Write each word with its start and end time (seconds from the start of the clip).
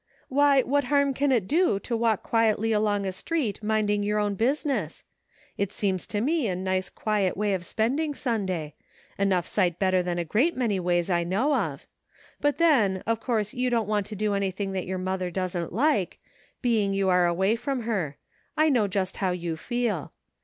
Why, 0.29 0.63
what 0.63 0.85
liarm 0.85 1.13
can 1.15 1.31
it 1.31 1.47
do 1.47 1.79
to 1.81 1.95
walk 1.95 2.23
quietly 2.23 2.71
along 2.71 3.05
a 3.05 3.11
street 3.11 3.61
minding 3.61 4.01
your 4.01 4.17
own 4.17 4.33
business? 4.33 5.03
It 5.59 5.71
seems 5.71 6.07
to 6.07 6.21
me 6.21 6.47
a 6.47 6.55
nice, 6.55 6.89
quiet 6.89 7.37
way 7.37 7.53
of 7.53 7.63
spending 7.63 8.15
Sunday— 8.15 8.73
enough 9.19 9.45
sight 9.45 9.77
better 9.77 10.01
than 10.01 10.17
a 10.17 10.25
great 10.25 10.57
many 10.57 10.79
ways 10.79 11.11
I 11.11 11.23
know 11.23 11.53
of— 11.53 11.85
but 12.41 12.57
then, 12.57 13.03
of 13.05 13.19
course 13.19 13.53
you 13.53 13.69
don't 13.69 13.87
want 13.87 14.07
to 14.07 14.15
do 14.15 14.33
anything 14.33 14.71
that 14.71 14.87
your 14.87 14.97
mother 14.97 15.29
doesn't 15.29 15.71
like, 15.71 16.17
being 16.63 16.95
you 16.95 17.09
are 17.09 17.27
away 17.27 17.55
from 17.55 17.81
her; 17.83 18.17
I 18.57 18.69
know 18.69 18.87
just 18.87 19.17
how 19.17 19.29
you 19.29 19.55
feel. 19.55 20.13